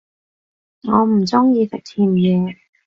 [0.81, 2.55] 我唔鍾意食甜野